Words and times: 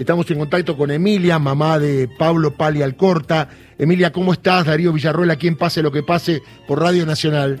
Estamos 0.00 0.30
en 0.30 0.38
contacto 0.38 0.78
con 0.78 0.90
Emilia, 0.90 1.38
mamá 1.38 1.78
de 1.78 2.08
Pablo 2.08 2.52
Pali 2.52 2.80
Alcorta. 2.80 3.50
Emilia, 3.76 4.10
¿cómo 4.10 4.32
estás? 4.32 4.64
Darío 4.64 4.94
Villarroel, 4.94 5.30
aquí 5.30 5.46
en 5.46 5.56
Pase 5.56 5.82
lo 5.82 5.92
que 5.92 6.02
pase 6.02 6.40
por 6.66 6.80
Radio 6.80 7.04
Nacional. 7.04 7.60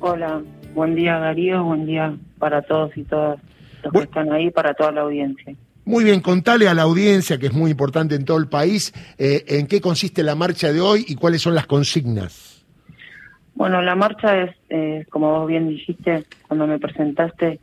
Hola, 0.00 0.42
buen 0.74 0.96
día 0.96 1.20
Darío, 1.20 1.62
buen 1.62 1.86
día 1.86 2.16
para 2.40 2.62
todos 2.62 2.90
y 2.96 3.04
todas 3.04 3.38
los 3.84 3.92
que 3.92 4.00
están 4.00 4.32
ahí, 4.32 4.50
para 4.50 4.74
toda 4.74 4.90
la 4.90 5.02
audiencia. 5.02 5.54
Muy 5.84 6.02
bien, 6.02 6.20
contale 6.20 6.66
a 6.66 6.74
la 6.74 6.82
audiencia, 6.82 7.38
que 7.38 7.46
es 7.46 7.52
muy 7.52 7.70
importante 7.70 8.16
en 8.16 8.24
todo 8.24 8.38
el 8.38 8.48
país, 8.48 8.92
eh, 9.16 9.44
en 9.46 9.68
qué 9.68 9.80
consiste 9.80 10.24
la 10.24 10.34
marcha 10.34 10.72
de 10.72 10.80
hoy 10.80 11.04
y 11.06 11.14
cuáles 11.14 11.42
son 11.42 11.54
las 11.54 11.66
consignas. 11.66 12.66
Bueno, 13.54 13.80
la 13.82 13.94
marcha 13.94 14.36
es, 14.36 14.50
eh, 14.68 15.06
como 15.10 15.30
vos 15.38 15.46
bien 15.46 15.68
dijiste 15.68 16.24
cuando 16.48 16.66
me 16.66 16.80
presentaste, 16.80 17.60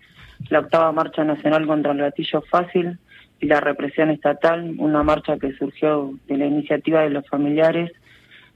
la 0.47 0.59
octava 0.59 0.89
marcha 0.93 1.25
nacional 1.25 1.67
contra 1.67 1.91
el 1.91 1.97
gatillo 1.97 2.41
fácil 2.49 2.97
y 3.39 3.45
la 3.45 3.59
represión 3.59 4.09
estatal, 4.09 4.75
una 4.77 5.03
marcha 5.03 5.37
que 5.37 5.53
surgió 5.53 6.13
de 6.27 6.37
la 6.37 6.45
iniciativa 6.45 7.01
de 7.01 7.09
los 7.09 7.27
familiares, 7.27 7.91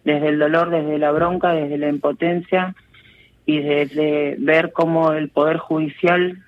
desde 0.03 0.30
el 0.30 0.39
dolor, 0.39 0.70
desde 0.70 0.98
la 0.98 1.12
bronca, 1.12 1.53
desde 1.53 1.77
la 1.77 1.89
impotencia 1.89 2.75
y 3.45 3.59
desde 3.59 4.35
ver 4.39 4.72
cómo 4.73 5.13
el 5.13 5.30
poder 5.30 5.58
judicial 5.58 6.44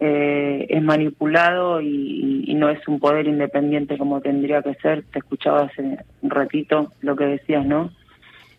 eh, 0.00 0.66
es 0.68 0.82
manipulado 0.82 1.80
y, 1.80 2.54
no 2.54 2.70
es 2.70 2.88
un 2.88 2.98
poder 2.98 3.28
independiente 3.28 3.96
como 3.98 4.20
tendría 4.20 4.62
que 4.62 4.74
ser. 4.74 5.04
Te 5.12 5.20
escuchaba 5.20 5.62
hace 5.62 5.98
un 6.22 6.30
ratito 6.30 6.92
lo 7.02 7.14
que 7.14 7.24
decías, 7.24 7.64
¿no? 7.64 7.92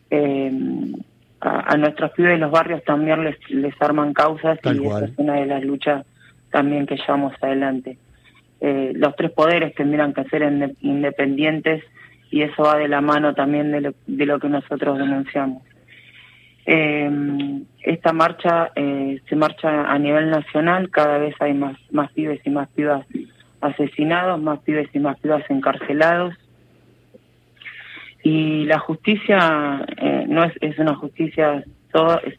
Eh, 0.10 0.52
a, 1.42 1.76
nuestros 1.76 2.12
pibes 2.12 2.32
de 2.32 2.38
los 2.38 2.52
barrios 2.52 2.84
también 2.86 3.24
les, 3.24 3.38
les 3.50 3.74
arman 3.82 4.14
causas 4.14 4.58
y 4.64 4.86
esa 4.86 5.06
es 5.06 5.12
una 5.18 5.36
de 5.36 5.46
las 5.46 5.64
luchas 5.64 6.06
también 6.52 6.86
que 6.86 6.96
llevamos 6.96 7.34
adelante. 7.42 7.98
Eh, 8.62 8.92
los 8.96 9.16
tres 9.16 9.32
poderes 9.32 9.74
tendrían 9.74 10.14
que 10.14 10.26
ser 10.26 10.44
independientes 10.82 11.84
y 12.30 12.42
eso 12.42 12.64
va 12.64 12.78
de 12.78 12.88
la 12.88 13.02
mano 13.02 13.34
también 13.34 13.72
de 13.72 14.26
lo, 14.26 14.40
que 14.40 14.50
nosotros 14.50 14.98
denunciamos. 14.98 15.64
Eh, 16.66 17.10
esta 17.82 18.14
marcha 18.14 18.72
eh, 18.76 19.22
se 19.28 19.36
marcha 19.36 19.90
a 19.90 19.98
nivel 19.98 20.30
nacional, 20.30 20.90
cada 20.92 21.18
vez 21.18 21.36
hay 21.40 21.54
más, 21.54 21.78
más 21.92 22.12
pibes 22.12 22.42
y 22.46 22.50
más 22.50 22.70
pibas 22.70 23.06
asesinados, 23.62 24.42
más 24.42 24.60
pibes 24.60 24.90
y 24.94 25.00
más 25.00 25.18
pibas 25.20 25.44
encarcelados. 25.50 26.36
Y 28.22 28.66
la 28.66 28.80
justicia 28.80 29.86
no 30.28 30.44
es, 30.44 30.54
es 30.60 30.78
una 30.78 30.94
justicia 30.96 31.64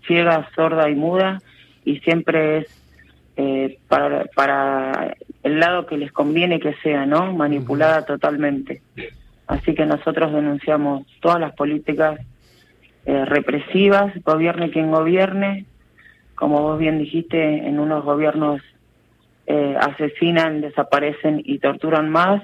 ciega, 0.07 0.49
sorda 0.55 0.91
y 0.91 0.95
muda, 0.95 1.41
y 1.85 1.99
siempre 2.01 2.59
es 2.59 2.81
eh, 3.43 3.79
para, 3.89 4.27
para 4.35 5.17
el 5.43 5.61
lado 5.61 5.87
que 5.87 5.97
les 5.97 6.13
conviene 6.13 6.61
que 6.61 6.75
sea, 6.83 7.07
¿no? 7.07 7.33
Manipulada 7.33 8.05
totalmente. 8.05 8.83
Así 9.47 9.75
que 9.75 9.87
nosotros 9.87 10.31
denunciamos 10.31 11.07
todas 11.21 11.41
las 11.41 11.55
políticas 11.55 12.21
eh, 13.07 13.25
represivas, 13.25 14.13
gobierne 14.25 14.71
quien 14.71 14.91
gobierne. 14.91 15.65
Como 16.35 16.61
vos 16.61 16.79
bien 16.79 16.99
dijiste, 16.99 17.67
en 17.67 17.81
unos 17.81 18.05
gobiernos 18.05 18.61
eh, 19.47 19.75
asesinan, 19.81 20.61
desaparecen 20.61 21.41
y 21.43 21.61
torturan 21.61 22.11
más 22.11 22.43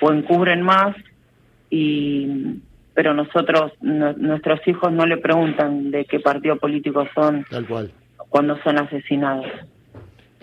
o 0.00 0.10
encubren 0.12 0.62
más. 0.62 0.96
Y 1.70 2.58
pero 2.92 3.14
nosotros, 3.14 3.72
nuestros 3.80 4.66
hijos 4.66 4.92
no 4.92 5.06
le 5.06 5.16
preguntan 5.16 5.92
de 5.92 6.04
qué 6.06 6.18
partido 6.18 6.56
político 6.56 7.06
son 7.14 7.44
Tal 7.50 7.66
cual. 7.66 7.92
cuando 8.30 8.56
son 8.64 8.78
asesinados. 8.78 9.46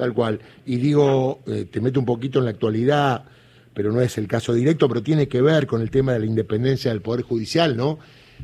Tal 0.01 0.15
cual. 0.15 0.39
Y 0.65 0.77
digo, 0.77 1.41
eh, 1.45 1.67
te 1.69 1.79
meto 1.79 1.99
un 1.99 2.07
poquito 2.07 2.39
en 2.39 2.45
la 2.45 2.49
actualidad, 2.49 3.23
pero 3.71 3.91
no 3.91 4.01
es 4.01 4.17
el 4.17 4.27
caso 4.27 4.51
directo, 4.51 4.87
pero 4.87 5.03
tiene 5.03 5.27
que 5.27 5.43
ver 5.43 5.67
con 5.67 5.79
el 5.79 5.91
tema 5.91 6.13
de 6.13 6.21
la 6.21 6.25
independencia 6.25 6.89
del 6.89 7.01
Poder 7.01 7.21
Judicial, 7.21 7.77
¿no? 7.77 7.99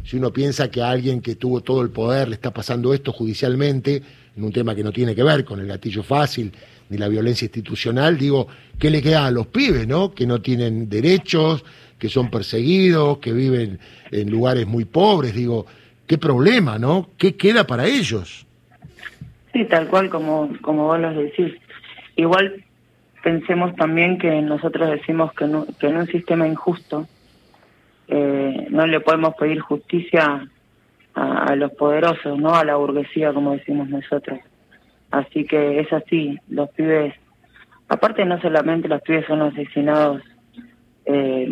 Si 0.06 0.18
uno 0.18 0.32
piensa 0.32 0.70
que 0.70 0.84
a 0.84 0.92
alguien 0.92 1.20
que 1.20 1.34
tuvo 1.34 1.62
todo 1.62 1.82
el 1.82 1.90
poder 1.90 2.28
le 2.28 2.36
está 2.36 2.54
pasando 2.54 2.94
esto 2.94 3.12
judicialmente, 3.12 4.04
en 4.36 4.44
un 4.44 4.54
tema 4.54 4.76
que 4.76 4.84
no 4.84 4.92
tiene 4.92 5.16
que 5.16 5.24
ver 5.24 5.44
con 5.44 5.60
el 5.60 5.66
gatillo 5.66 6.04
fácil 6.04 6.52
ni 6.90 6.98
la 7.00 7.08
violencia 7.08 7.46
institucional, 7.46 8.20
digo, 8.20 8.48
¿qué 8.78 8.92
le 8.92 9.02
queda 9.02 9.26
a 9.26 9.32
los 9.32 9.48
pibes, 9.48 9.88
no? 9.88 10.14
Que 10.14 10.28
no 10.28 10.44
tienen 10.44 10.88
derechos, 10.88 11.66
que 11.98 12.08
son 12.08 12.30
perseguidos, 12.30 13.18
que 13.18 13.34
viven 13.34 13.80
en 14.12 14.30
lugares 14.30 14.68
muy 14.68 14.86
pobres, 14.86 15.34
digo, 15.34 15.66
qué 16.06 16.20
problema, 16.20 16.78
¿no? 16.78 17.10
¿Qué 17.18 17.36
queda 17.36 17.66
para 17.66 17.88
ellos? 17.88 18.47
Sí, 19.58 19.66
tal 19.66 19.88
cual 19.88 20.12
como, 20.12 20.52
como 20.62 20.86
vos 20.86 21.00
lo 21.00 21.12
decís. 21.16 21.52
Igual 22.16 22.64
pensemos 23.24 23.76
también 23.76 24.20
que 24.20 24.40
nosotros 24.44 24.88
decimos 24.92 25.34
que, 25.34 25.48
que 25.80 25.88
en 25.88 25.98
un 25.98 26.06
sistema 26.06 26.48
injusto 26.48 27.08
eh, 28.08 28.68
no 28.70 28.86
le 28.86 29.00
podemos 29.00 29.34
pedir 29.34 29.60
justicia 29.62 30.48
a, 31.16 31.56
los 31.56 31.72
poderosos, 31.72 32.38
no 32.38 32.54
a 32.54 32.64
la 32.64 32.76
burguesía 32.76 33.34
como 33.34 33.54
decimos 33.54 33.90
nosotros. 33.90 34.40
Así 35.10 35.46
que 35.46 35.80
es 35.80 35.92
así, 35.92 36.38
los 36.50 36.70
pibes, 36.70 37.16
aparte 37.88 38.26
no 38.26 38.40
solamente 38.40 38.88
los 38.88 39.02
pibes 39.02 39.26
son 39.26 39.42
asesinados 39.42 40.22
eh, 41.06 41.50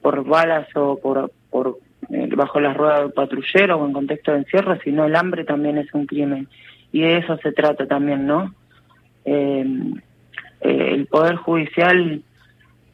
por 0.00 0.24
balas 0.24 0.68
o 0.76 0.96
por, 0.96 1.32
por 1.50 1.78
eh, 2.08 2.28
bajo 2.36 2.60
las 2.60 2.76
ruedas 2.76 3.00
del 3.00 3.12
patrullero 3.12 3.78
o 3.78 3.86
en 3.86 3.92
contexto 3.92 4.30
de 4.30 4.38
encierro, 4.38 4.78
sino 4.84 5.06
el 5.06 5.16
hambre 5.16 5.42
también 5.42 5.76
es 5.78 5.92
un 5.92 6.06
crimen 6.06 6.46
y 6.92 7.00
de 7.02 7.18
eso 7.18 7.36
se 7.38 7.52
trata 7.52 7.86
también, 7.86 8.26
¿no? 8.26 8.54
Eh, 9.24 9.64
eh, 10.60 10.90
el 10.94 11.06
Poder 11.06 11.36
Judicial 11.36 12.22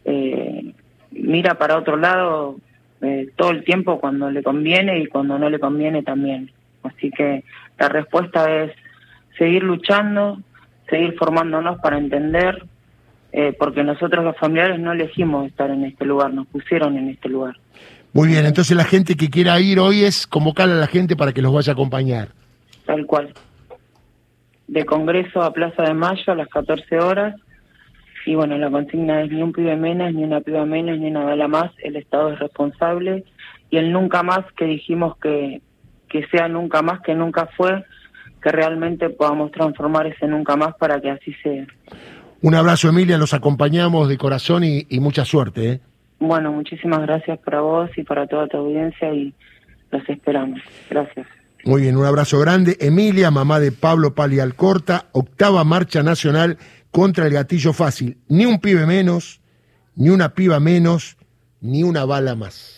eh, 0.05 0.75
mira 1.11 1.55
para 1.55 1.79
otro 1.79 1.97
lado 1.97 2.57
todo 3.37 3.51
el 3.51 3.65
tiempo 3.65 3.99
cuando 3.99 4.31
le 4.31 4.45
conviene 4.45 5.01
y 5.01 5.07
cuando 5.07 5.37
no 5.37 5.51
le 5.51 5.59
conviene 5.59 6.05
también. 6.05 6.53
Así 6.85 7.11
que 7.11 7.43
la 7.77 7.89
respuesta 7.89 8.63
es 8.63 8.73
seguir 9.37 9.65
luchando, 9.65 10.39
seguir 10.89 11.17
formándonos 11.19 11.81
para 11.81 11.99
entender, 11.99 12.65
porque 13.59 13.83
nosotros 13.83 14.25
los 14.25 14.37
familiares 14.37 14.79
no 14.79 14.93
elegimos 14.93 15.49
estar 15.49 15.69
en 15.71 15.85
este 15.85 16.05
lugar, 16.05 16.33
nos 16.33 16.47
pusieron 16.47 16.97
en 16.97 17.09
este 17.09 17.29
lugar. 17.29 17.57
Muy 18.13 18.29
bien, 18.29 18.47
entonces 18.47 18.77
la 18.77 18.85
gente 18.85 19.17
que 19.17 19.31
quiera 19.31 19.59
ir 19.59 19.81
hoy 19.81 20.05
es 20.05 20.29
convocar 20.29 20.71
a 20.71 20.75
la 20.75 20.87
gente 20.87 21.17
para 21.17 21.33
que 21.33 21.43
los 21.43 21.53
vaya 21.53 21.73
a 21.73 21.75
acompañar. 21.75 22.29
Tal 22.87 23.05
cual 23.07 23.35
de 24.73 24.87
Congreso 24.87 25.43
a 25.43 25.53
Plaza 25.53 25.83
de 25.83 25.93
Mayo 25.93 26.33
a 26.33 26.35
las 26.35 26.49
14 26.49 26.99
horas. 26.99 27.37
Y 28.25 28.35
bueno, 28.35 28.57
la 28.57 28.71
consigna 28.71 29.21
es 29.23 29.31
ni 29.31 29.43
un 29.43 29.53
pibe 29.53 29.77
menos, 29.77 30.15
ni 30.15 30.25
una 30.25 30.41
piba 30.41 30.65
menos, 30.65 30.99
ni 30.99 31.11
una 31.11 31.25
bala 31.25 31.47
más. 31.47 31.71
El 31.83 31.97
Estado 31.97 32.33
es 32.33 32.39
responsable. 32.39 33.25
Y 33.69 33.77
el 33.77 33.93
nunca 33.93 34.23
más 34.23 34.41
que 34.57 34.65
dijimos 34.65 35.19
que, 35.19 35.61
que 36.09 36.27
sea 36.29 36.49
nunca 36.49 36.81
más, 36.81 37.01
que 37.03 37.15
nunca 37.15 37.51
fue, 37.55 37.85
que 38.41 38.51
realmente 38.51 39.11
podamos 39.11 39.53
transformar 39.53 40.07
ese 40.07 40.27
nunca 40.27 40.57
más 40.57 40.75
para 40.77 40.99
que 41.03 41.11
así 41.11 41.35
sea. 41.43 41.67
Un 42.41 42.55
abrazo, 42.55 42.89
Emilia. 42.89 43.19
Los 43.19 43.35
acompañamos 43.35 44.09
de 44.09 44.17
corazón 44.17 44.65
y, 44.65 44.87
y 44.89 45.01
mucha 45.01 45.27
suerte. 45.27 45.73
¿eh? 45.73 45.81
Bueno, 46.19 46.51
muchísimas 46.51 47.03
gracias 47.03 47.39
para 47.41 47.61
vos 47.61 47.91
y 47.99 48.05
para 48.05 48.27
toda 48.27 48.47
tu 48.47 48.57
audiencia 48.57 49.13
y 49.13 49.35
los 49.91 50.09
esperamos. 50.09 50.63
Gracias. 50.89 51.27
Muy 51.65 51.83
bien, 51.83 51.97
un 51.97 52.05
abrazo 52.05 52.41
grande. 52.41 52.77
Emilia, 52.81 53.31
mamá 53.31 53.61
de 53.61 53.71
Pablo 53.71 54.17
Pali 54.17 54.41
Alcorta, 54.41 55.07
octava 55.13 55.63
marcha 55.63 56.03
nacional 56.03 56.59
contra 56.91 57.27
el 57.27 57.33
gatillo 57.33 57.73
fácil. 57.73 58.19
Ni 58.27 58.47
un 58.47 58.59
pibe 58.59 58.85
menos, 58.85 59.41
ni 59.95 60.11
una 60.11 60.35
piba 60.35 60.59
menos, 60.59 61.17
ni 61.61 61.85
una 61.85 62.05
bala 62.05 62.35
más. 62.35 62.71